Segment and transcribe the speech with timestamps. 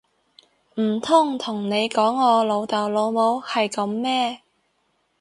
[0.79, 4.41] 唔通同你講我老豆老母係噉咩！